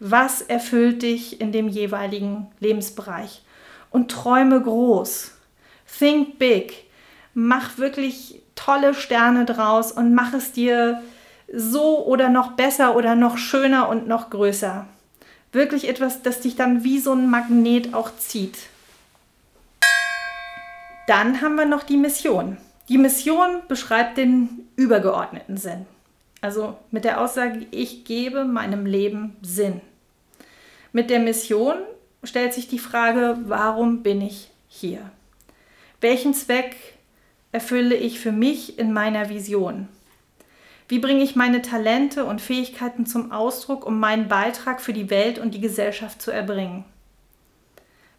[0.00, 3.42] Was erfüllt dich in dem jeweiligen Lebensbereich?
[3.92, 5.30] Und träume groß.
[6.00, 6.90] Think big.
[7.32, 11.00] Mach wirklich tolle Sterne draus und mach es dir
[11.52, 14.86] so oder noch besser oder noch schöner und noch größer.
[15.52, 18.58] Wirklich etwas, das dich dann wie so ein Magnet auch zieht.
[21.06, 22.56] Dann haben wir noch die Mission.
[22.88, 25.86] Die Mission beschreibt den übergeordneten Sinn.
[26.40, 29.80] Also mit der Aussage, ich gebe meinem Leben Sinn.
[30.92, 31.76] Mit der Mission
[32.22, 35.00] stellt sich die Frage, warum bin ich hier?
[36.00, 36.76] Welchen Zweck
[37.52, 39.88] erfülle ich für mich in meiner Vision?
[40.88, 45.38] Wie bringe ich meine Talente und Fähigkeiten zum Ausdruck, um meinen Beitrag für die Welt
[45.38, 46.84] und die Gesellschaft zu erbringen?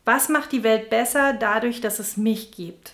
[0.04, 2.93] Was macht die Welt besser dadurch, dass es mich gibt?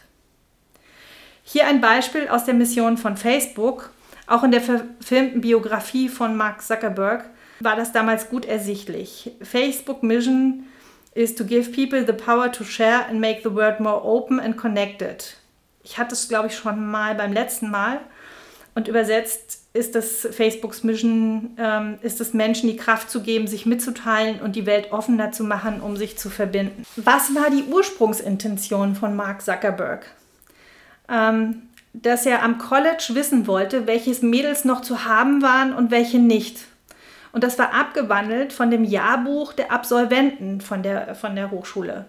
[1.43, 3.91] Hier ein Beispiel aus der Mission von Facebook.
[4.27, 7.29] Auch in der verfilmten Biografie von Mark Zuckerberg
[7.59, 9.31] war das damals gut ersichtlich.
[9.41, 10.65] Facebook Mission
[11.13, 14.55] is to give people the power to share and make the world more open and
[14.55, 15.35] connected.
[15.83, 17.99] Ich hatte es, glaube ich, schon mal beim letzten Mal.
[18.73, 23.65] Und übersetzt ist das Facebooks Mission, ähm, ist es Menschen die Kraft zu geben, sich
[23.65, 26.85] mitzuteilen und die Welt offener zu machen, um sich zu verbinden.
[26.95, 30.05] Was war die Ursprungsintention von Mark Zuckerberg?
[31.09, 36.19] Ähm, dass er am College wissen wollte, welches Mädels noch zu haben waren und welche
[36.19, 36.65] nicht.
[37.33, 42.05] Und das war abgewandelt von dem Jahrbuch der Absolventen von der, von der Hochschule.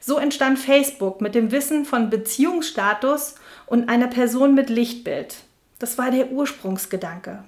[0.00, 5.36] So entstand Facebook mit dem Wissen von Beziehungsstatus und einer Person mit Lichtbild.
[5.82, 7.42] Das war der Ursprungsgedanke.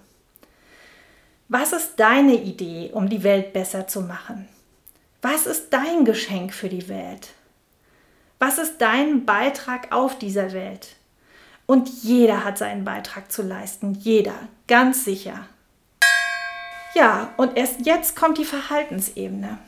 [1.47, 4.49] Was ist deine Idee, um die Welt besser zu machen?
[5.23, 7.29] Was ist dein Geschenk für die Welt?
[8.41, 10.97] Was ist dein Beitrag auf dieser Welt?
[11.67, 14.35] Und jeder hat seinen Beitrag zu leisten, jeder,
[14.67, 15.47] ganz sicher.
[16.97, 19.59] Ja, und erst jetzt kommt die Verhaltensebene.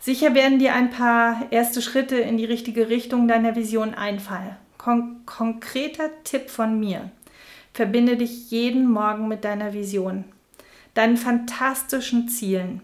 [0.00, 4.54] Sicher werden dir ein paar erste Schritte in die richtige Richtung deiner Vision einfallen.
[4.78, 7.10] Kon konkreter Tipp von mir.
[7.76, 10.24] Verbinde dich jeden Morgen mit deiner Vision,
[10.94, 12.80] deinen fantastischen Zielen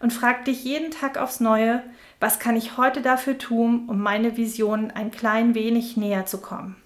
[0.00, 1.82] und frag dich jeden Tag aufs Neue,
[2.20, 6.76] was kann ich heute dafür tun, um meine Vision ein klein wenig näher zu kommen.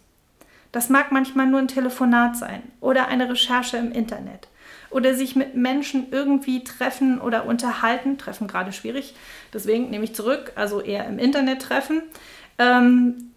[0.70, 4.46] Das mag manchmal nur ein Telefonat sein oder eine Recherche im Internet
[4.90, 8.18] oder sich mit Menschen irgendwie treffen oder unterhalten.
[8.18, 9.16] Treffen gerade schwierig,
[9.52, 12.02] deswegen nehme ich zurück, also eher im Internet treffen,
[12.58, 13.32] ähm,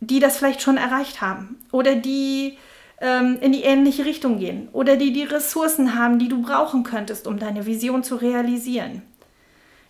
[0.00, 2.58] die das vielleicht schon erreicht haben oder die
[3.00, 7.26] ähm, in die ähnliche Richtung gehen oder die die Ressourcen haben, die du brauchen könntest,
[7.26, 9.02] um deine Vision zu realisieren.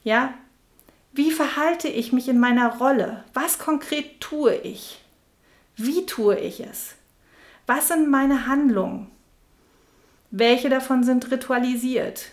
[0.02, 0.34] Ja,
[1.12, 3.24] Wie verhalte ich mich in meiner Rolle?
[3.34, 5.00] Was konkret tue ich?
[5.76, 6.96] Wie tue ich es?
[7.66, 9.08] Was sind meine Handlungen?
[10.30, 12.32] Welche davon sind ritualisiert?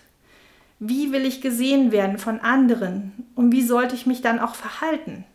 [0.79, 3.27] Wie will ich gesehen werden von anderen?
[3.35, 5.25] Und wie sollte ich mich dann auch verhalten?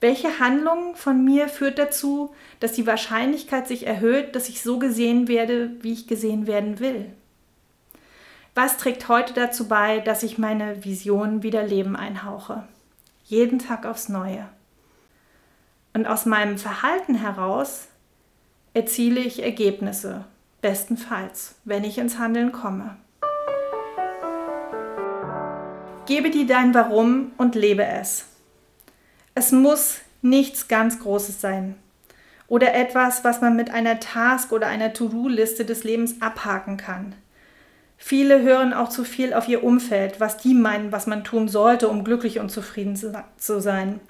[0.00, 5.26] Welche Handlung von mir führt dazu, dass die Wahrscheinlichkeit sich erhöht, dass ich so gesehen
[5.26, 7.12] werde, wie ich gesehen werden will?
[8.54, 12.64] Was trägt heute dazu bei, dass ich meine Vision wieder Leben einhauche?
[13.24, 14.48] Jeden Tag aufs Neue.
[15.94, 17.88] Und aus meinem Verhalten heraus
[18.74, 20.24] erziele ich Ergebnisse,
[20.60, 22.98] bestenfalls, wenn ich ins Handeln komme.
[26.04, 28.35] Gebe dir dein Warum und lebe es.
[29.38, 31.74] Es muss nichts ganz Großes sein
[32.48, 37.14] oder etwas, was man mit einer Task oder einer To-Do-Liste des Lebens abhaken kann.
[37.98, 41.88] Viele hören auch zu viel auf ihr Umfeld, was die meinen, was man tun sollte,
[41.88, 44.00] um glücklich und zufrieden zu sein.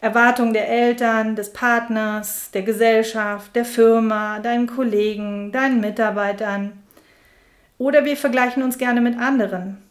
[0.00, 6.72] Erwartungen der Eltern, des Partners, der Gesellschaft, der Firma, deinen Kollegen, deinen Mitarbeitern.
[7.76, 9.83] Oder wir vergleichen uns gerne mit anderen.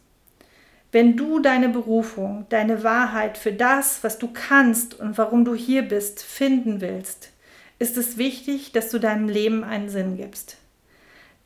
[0.93, 5.82] Wenn du deine Berufung, deine Wahrheit für das, was du kannst und warum du hier
[5.82, 7.32] bist, finden willst,
[7.79, 10.58] ist es wichtig, dass du deinem Leben einen Sinn gibst.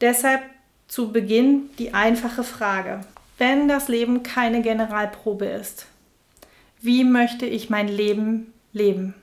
[0.01, 0.41] Deshalb
[0.89, 2.99] zu Beginn die einfache Frage.
[3.37, 5.85] Wenn das Leben keine Generalprobe ist,
[6.81, 9.13] wie möchte ich mein Leben leben?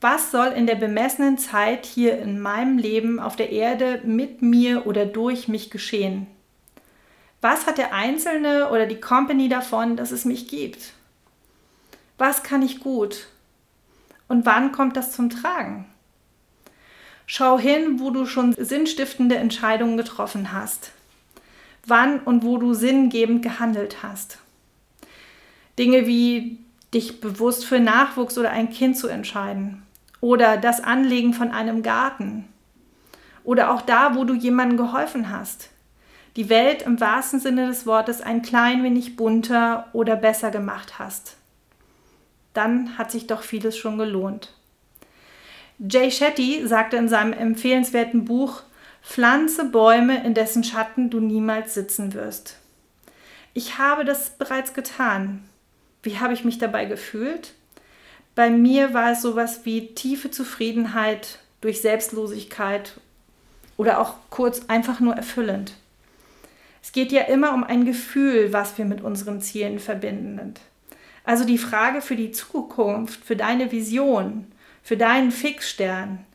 [0.00, 4.84] Was soll in der bemessenen Zeit hier in meinem Leben auf der Erde mit mir
[4.88, 6.26] oder durch mich geschehen?
[7.42, 10.92] Was hat der Einzelne oder die Company davon, dass es mich gibt?
[12.16, 13.26] Was kann ich gut?
[14.28, 15.86] Und wann kommt das zum Tragen?
[17.26, 20.92] Schau hin, wo du schon sinnstiftende Entscheidungen getroffen hast.
[21.84, 24.38] Wann und wo du sinngebend gehandelt hast.
[25.80, 26.60] Dinge wie
[26.94, 29.82] dich bewusst für Nachwuchs oder ein Kind zu entscheiden.
[30.20, 32.44] Oder das Anlegen von einem Garten.
[33.42, 35.71] Oder auch da, wo du jemandem geholfen hast
[36.36, 41.36] die Welt im wahrsten Sinne des Wortes ein klein wenig bunter oder besser gemacht hast.
[42.54, 44.54] Dann hat sich doch vieles schon gelohnt.
[45.78, 48.62] Jay Shetty sagte in seinem empfehlenswerten Buch
[49.02, 52.56] Pflanze Bäume, in dessen Schatten du niemals sitzen wirst.
[53.52, 55.44] Ich habe das bereits getan.
[56.02, 57.54] Wie habe ich mich dabei gefühlt?
[58.34, 62.94] Bei mir war es sowas wie tiefe Zufriedenheit durch Selbstlosigkeit
[63.76, 65.74] oder auch kurz einfach nur erfüllend.
[66.92, 70.52] Es geht ja immer um ein Gefühl, was wir mit unseren Zielen verbinden.
[71.24, 74.46] Also die Frage für die Zukunft, für deine Vision,
[74.82, 76.26] für deinen Fixstern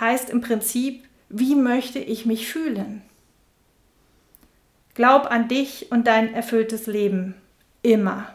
[0.00, 3.02] heißt im Prinzip, wie möchte ich mich fühlen?
[4.94, 7.36] Glaub an dich und dein erfülltes Leben.
[7.82, 8.34] Immer.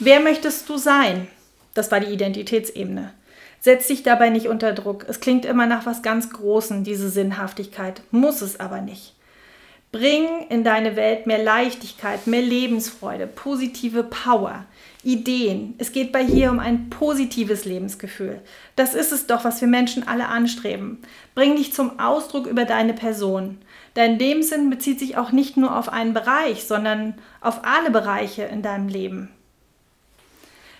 [0.00, 1.28] Wer möchtest du sein?
[1.74, 3.14] Das war die Identitätsebene.
[3.60, 5.06] Setz dich dabei nicht unter Druck.
[5.08, 8.02] Es klingt immer nach was ganz Großem, diese Sinnhaftigkeit.
[8.10, 9.14] Muss es aber nicht.
[9.90, 14.66] Bring in deine Welt mehr Leichtigkeit, mehr Lebensfreude, positive Power,
[15.02, 15.74] Ideen.
[15.78, 18.42] Es geht bei hier um ein positives Lebensgefühl.
[18.76, 20.98] Das ist es doch, was wir Menschen alle anstreben.
[21.34, 23.58] Bring dich zum Ausdruck über deine Person.
[23.94, 28.60] Dein Lebenssinn bezieht sich auch nicht nur auf einen Bereich, sondern auf alle Bereiche in
[28.60, 29.30] deinem Leben.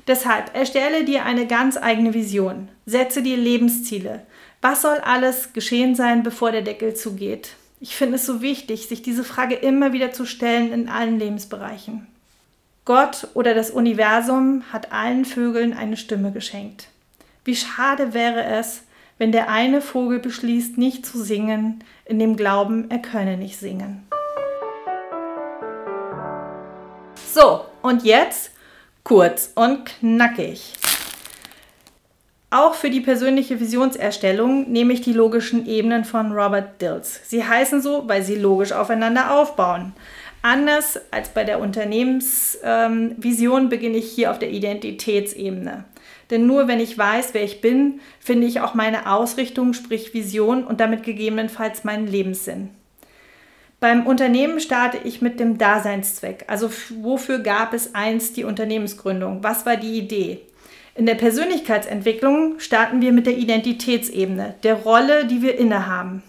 [0.06, 2.68] Deshalb erstelle dir eine ganz eigene Vision.
[2.84, 4.26] Setze dir Lebensziele.
[4.60, 7.56] Was soll alles geschehen sein, bevor der Deckel zugeht?
[7.80, 12.08] Ich finde es so wichtig, sich diese Frage immer wieder zu stellen in allen Lebensbereichen.
[12.84, 16.88] Gott oder das Universum hat allen Vögeln eine Stimme geschenkt.
[17.44, 18.82] Wie schade wäre es,
[19.18, 24.06] wenn der eine Vogel beschließt, nicht zu singen, in dem Glauben, er könne nicht singen.
[27.32, 28.50] So, und jetzt
[29.04, 30.72] kurz und knackig.
[32.50, 37.20] Auch für die persönliche Visionserstellung nehme ich die logischen Ebenen von Robert Dills.
[37.28, 39.92] Sie heißen so, weil sie logisch aufeinander aufbauen.
[40.40, 45.84] Anders als bei der Unternehmensvision ähm, beginne ich hier auf der Identitätsebene.
[46.30, 50.64] Denn nur wenn ich weiß, wer ich bin, finde ich auch meine Ausrichtung, sprich Vision
[50.64, 52.70] und damit gegebenenfalls meinen Lebenssinn.
[53.80, 56.44] Beim Unternehmen starte ich mit dem Daseinszweck.
[56.48, 56.70] Also
[57.00, 59.42] wofür gab es einst die Unternehmensgründung?
[59.42, 60.40] Was war die Idee?
[60.98, 66.24] In der Persönlichkeitsentwicklung starten wir mit der Identitätsebene, der Rolle, die wir innehaben.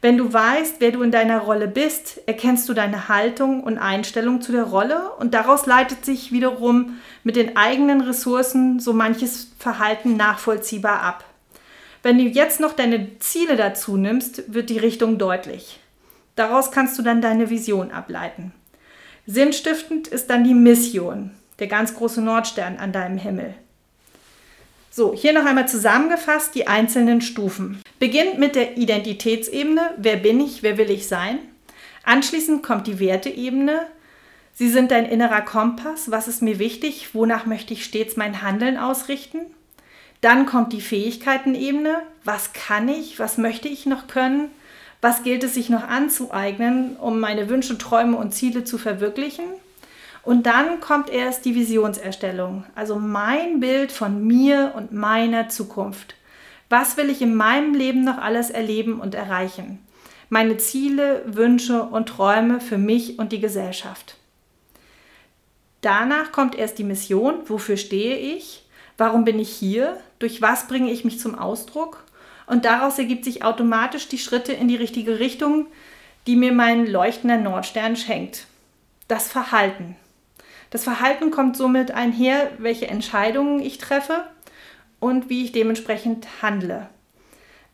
[0.00, 4.40] Wenn du weißt, wer du in deiner Rolle bist, erkennst du deine Haltung und Einstellung
[4.40, 10.16] zu der Rolle und daraus leitet sich wiederum mit den eigenen Ressourcen so manches Verhalten
[10.16, 11.24] nachvollziehbar ab.
[12.02, 15.78] Wenn du jetzt noch deine Ziele dazu nimmst, wird die Richtung deutlich.
[16.34, 18.52] Daraus kannst du dann deine Vision ableiten.
[19.26, 21.30] Sinnstiftend ist dann die Mission
[21.60, 23.54] der ganz große Nordstern an deinem Himmel.
[24.94, 27.80] So, hier noch einmal zusammengefasst die einzelnen Stufen.
[27.98, 31.38] Beginnt mit der Identitätsebene, wer bin ich, wer will ich sein.
[32.02, 33.86] Anschließend kommt die Werteebene.
[34.52, 38.76] Sie sind dein innerer Kompass, was ist mir wichtig, wonach möchte ich stets mein Handeln
[38.76, 39.38] ausrichten.
[40.20, 44.50] Dann kommt die Fähigkeitenebene, was kann ich, was möchte ich noch können,
[45.00, 49.46] was gilt es sich noch anzueignen, um meine Wünsche, Träume und Ziele zu verwirklichen.
[50.22, 56.14] Und dann kommt erst die Visionserstellung, also mein Bild von mir und meiner Zukunft.
[56.68, 59.80] Was will ich in meinem Leben noch alles erleben und erreichen?
[60.28, 64.16] Meine Ziele, Wünsche und Träume für mich und die Gesellschaft.
[65.82, 68.64] Danach kommt erst die Mission, wofür stehe ich,
[68.96, 72.04] warum bin ich hier, durch was bringe ich mich zum Ausdruck
[72.46, 75.66] und daraus ergibt sich automatisch die Schritte in die richtige Richtung,
[76.28, 78.46] die mir mein leuchtender Nordstern schenkt.
[79.08, 79.96] Das Verhalten.
[80.72, 84.24] Das Verhalten kommt somit einher, welche Entscheidungen ich treffe
[85.00, 86.88] und wie ich dementsprechend handle.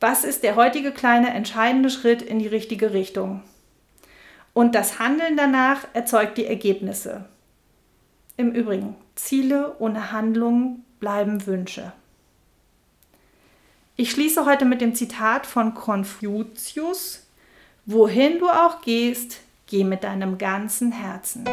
[0.00, 3.44] Was ist der heutige kleine entscheidende Schritt in die richtige Richtung?
[4.52, 7.24] Und das Handeln danach erzeugt die Ergebnisse.
[8.36, 11.92] Im Übrigen, Ziele ohne Handlung bleiben Wünsche.
[13.94, 17.28] Ich schließe heute mit dem Zitat von Konfuzius,
[17.86, 19.38] Wohin du auch gehst,
[19.68, 21.44] geh mit deinem ganzen Herzen.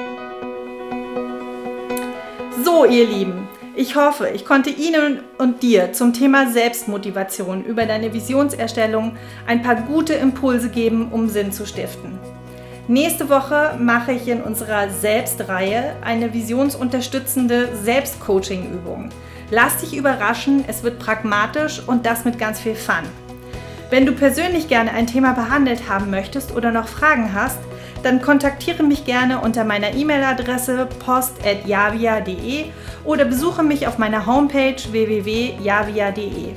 [2.65, 8.11] So, ihr Lieben, ich hoffe, ich konnte Ihnen und dir zum Thema Selbstmotivation über deine
[8.11, 12.17] Visionserstellung ein paar gute Impulse geben, um Sinn zu stiften.
[12.87, 19.09] Nächste Woche mache ich in unserer Selbstreihe eine visionsunterstützende Selbstcoaching-Übung.
[19.51, 23.05] Lass dich überraschen, es wird pragmatisch und das mit ganz viel Fun.
[23.91, 27.59] Wenn du persönlich gerne ein Thema behandelt haben möchtest oder noch Fragen hast,
[28.05, 32.65] dann kontaktiere mich gerne unter meiner E-Mail-Adresse post.javia.de
[33.03, 36.49] oder besuche mich auf meiner Homepage www.javia.de.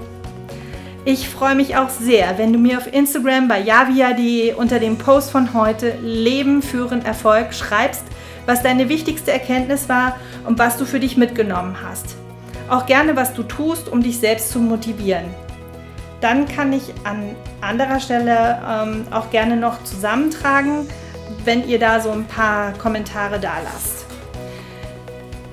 [1.07, 5.31] Ich freue mich auch sehr, wenn du mir auf Instagram bei javia.de unter dem Post
[5.31, 8.05] von heute Leben führen Erfolg schreibst,
[8.45, 12.17] was deine wichtigste Erkenntnis war und was du für dich mitgenommen hast.
[12.69, 15.25] Auch gerne, was du tust, um dich selbst zu motivieren.
[16.21, 20.87] Dann kann ich an anderer Stelle ähm, auch gerne noch zusammentragen,
[21.49, 24.05] wenn ihr da so ein paar Kommentare da lasst.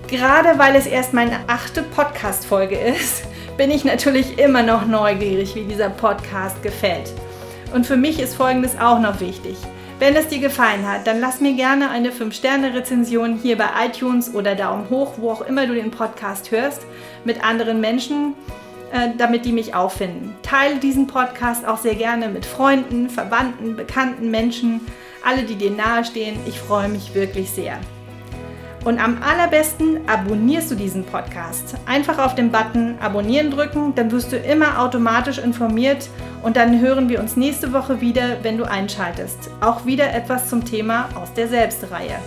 [0.08, 3.24] Gerade weil es erst meine achte Podcast-Folge ist,
[3.58, 7.14] bin ich natürlich immer noch neugierig, wie dieser Podcast gefällt.
[7.74, 9.56] Und für mich ist Folgendes auch noch wichtig.
[9.98, 14.54] Wenn es dir gefallen hat, dann lass mir gerne eine 5-Sterne-Rezension hier bei iTunes oder
[14.54, 16.86] Daumen hoch, wo auch immer du den Podcast hörst,
[17.24, 18.34] mit anderen Menschen,
[18.92, 20.36] äh, damit die mich auffinden.
[20.42, 24.82] Teile diesen Podcast auch sehr gerne mit Freunden, Verwandten, bekannten Menschen
[25.26, 26.38] alle, die dir nahestehen.
[26.48, 27.80] Ich freue mich wirklich sehr.
[28.86, 31.76] Und am allerbesten abonnierst du diesen Podcast.
[31.88, 36.08] Einfach auf den Button Abonnieren drücken, dann wirst du immer automatisch informiert
[36.44, 39.50] und dann hören wir uns nächste Woche wieder, wenn du einschaltest.
[39.60, 42.20] Auch wieder etwas zum Thema aus der Selbstreihe.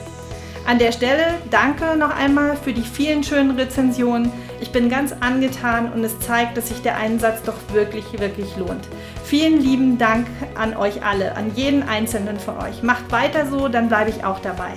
[0.67, 4.33] An der Stelle danke noch einmal für die vielen schönen Rezensionen.
[4.61, 8.89] Ich bin ganz angetan und es zeigt, dass sich der Einsatz doch wirklich, wirklich lohnt.
[9.29, 12.83] Vielen lieben Dank an euch alle, an jeden einzelnen von euch.
[12.83, 14.73] Macht weiter so, dann bleibe ich auch dabei.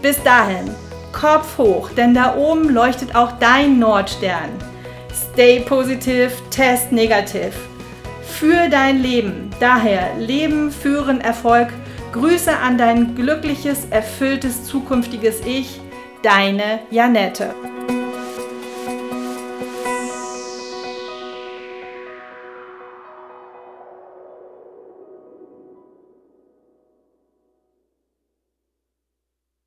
[0.00, 0.70] Bis dahin,
[1.12, 4.50] Kopf hoch, denn da oben leuchtet auch dein Nordstern.
[5.32, 7.52] Stay positive, test negativ.
[8.22, 9.50] Für dein Leben.
[9.58, 11.70] Daher Leben, Führen, Erfolg
[12.12, 15.80] Grüße an dein glückliches, erfülltes, zukünftiges Ich,
[16.22, 17.54] deine Janette.